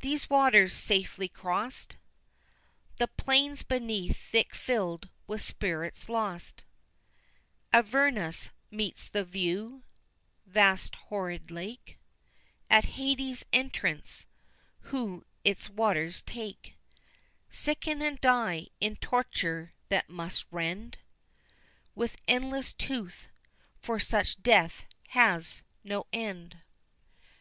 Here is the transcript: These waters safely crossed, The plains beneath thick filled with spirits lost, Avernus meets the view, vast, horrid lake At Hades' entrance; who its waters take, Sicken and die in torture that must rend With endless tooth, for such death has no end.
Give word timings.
These 0.00 0.30
waters 0.30 0.72
safely 0.72 1.26
crossed, 1.26 1.96
The 2.98 3.08
plains 3.08 3.64
beneath 3.64 4.16
thick 4.16 4.54
filled 4.54 5.08
with 5.26 5.42
spirits 5.42 6.08
lost, 6.08 6.62
Avernus 7.72 8.50
meets 8.70 9.08
the 9.08 9.24
view, 9.24 9.82
vast, 10.46 10.94
horrid 10.94 11.50
lake 11.50 11.98
At 12.70 12.94
Hades' 12.94 13.44
entrance; 13.52 14.24
who 14.82 15.24
its 15.42 15.68
waters 15.68 16.22
take, 16.22 16.76
Sicken 17.50 18.00
and 18.02 18.20
die 18.20 18.68
in 18.78 18.94
torture 18.94 19.72
that 19.88 20.08
must 20.08 20.44
rend 20.52 20.96
With 21.96 22.18
endless 22.28 22.72
tooth, 22.72 23.26
for 23.76 23.98
such 23.98 24.44
death 24.44 24.86
has 25.08 25.64
no 25.82 26.06
end. 26.12 26.58